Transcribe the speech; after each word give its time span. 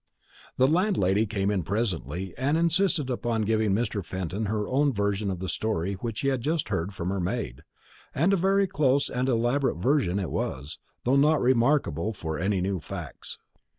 The 0.57 0.65
landlady 0.67 1.27
came 1.27 1.51
in 1.51 1.61
presently, 1.61 2.33
and 2.35 2.57
insisted 2.57 3.11
upon 3.11 3.43
giving 3.43 3.71
Mr. 3.71 4.03
Fenton 4.03 4.47
her 4.47 4.67
own 4.67 4.91
version 4.91 5.29
of 5.29 5.37
the 5.37 5.47
story 5.47 5.93
which 5.93 6.21
he 6.21 6.29
had 6.29 6.41
just 6.41 6.69
heard 6.69 6.91
from 6.95 7.09
her 7.09 7.19
maid; 7.19 7.61
and 8.15 8.33
a 8.33 8.35
very 8.35 8.65
close 8.65 9.11
and 9.11 9.29
elaborate 9.29 9.77
version 9.77 10.17
it 10.17 10.31
was, 10.31 10.79
though 11.03 11.17
not 11.17 11.39
remarkable 11.39 12.13
for 12.13 12.39
any 12.39 12.61
new 12.61 12.79
facts. 12.79 13.37